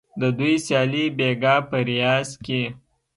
[0.21, 2.63] د دوی سیالي بیګا په ریاض کې